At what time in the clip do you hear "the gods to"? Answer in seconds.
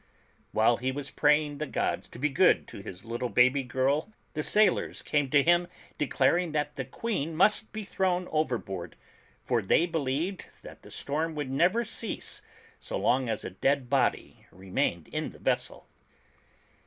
1.59-2.17